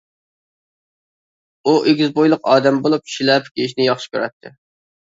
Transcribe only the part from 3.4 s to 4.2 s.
كىيىشنى ياخشى